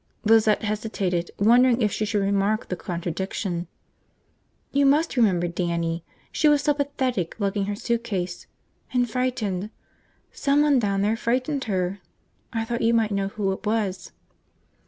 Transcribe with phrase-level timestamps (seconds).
[0.23, 3.67] Lizette hesitated, wondering if she should remark the contradiction.
[4.71, 6.03] "You must remember Dannie.
[6.31, 8.47] She was so pathetic, lugging her suitcase.
[8.93, 9.69] And frightened.
[10.31, 11.99] Someone down there frightened her.
[12.51, 14.11] I thought you might know who it was."